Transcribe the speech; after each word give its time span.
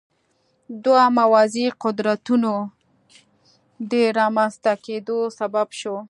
دوه 0.83 1.03
موازي 1.19 1.65
قدرتونو 1.83 2.53
د 3.91 3.93
رامنځته 4.19 4.73
کېدو 4.85 5.17
سبب 5.39 5.67
شو. 5.79 5.95